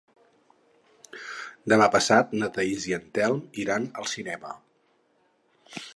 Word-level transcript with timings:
Demà 1.73 1.89
passat 1.97 2.33
na 2.43 2.49
Thaís 2.57 2.89
i 2.93 2.95
en 2.99 3.07
Telm 3.19 3.45
iran 3.65 3.89
al 4.03 4.09
cinema. 4.17 4.59